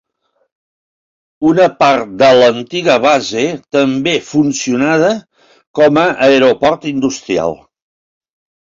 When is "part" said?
1.83-2.15